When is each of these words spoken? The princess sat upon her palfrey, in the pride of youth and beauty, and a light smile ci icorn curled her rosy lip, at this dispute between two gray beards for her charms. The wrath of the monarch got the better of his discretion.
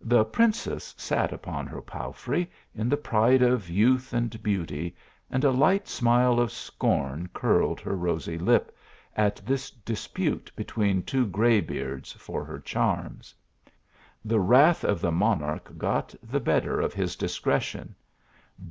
The 0.00 0.24
princess 0.24 0.94
sat 0.96 1.30
upon 1.30 1.66
her 1.66 1.82
palfrey, 1.82 2.50
in 2.74 2.88
the 2.88 2.96
pride 2.96 3.42
of 3.42 3.68
youth 3.68 4.14
and 4.14 4.42
beauty, 4.42 4.96
and 5.30 5.44
a 5.44 5.50
light 5.50 5.86
smile 5.88 6.36
ci 6.36 6.50
icorn 6.72 7.30
curled 7.34 7.78
her 7.80 7.94
rosy 7.94 8.38
lip, 8.38 8.74
at 9.14 9.44
this 9.44 9.70
dispute 9.70 10.50
between 10.56 11.02
two 11.02 11.26
gray 11.26 11.60
beards 11.60 12.12
for 12.12 12.46
her 12.46 12.60
charms. 12.60 13.34
The 14.24 14.40
wrath 14.40 14.84
of 14.84 15.02
the 15.02 15.12
monarch 15.12 15.76
got 15.76 16.14
the 16.22 16.40
better 16.40 16.80
of 16.80 16.94
his 16.94 17.14
discretion. 17.14 17.94